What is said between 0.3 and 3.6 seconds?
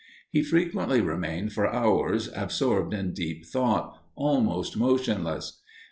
He frequently remained for hours absorbed in deep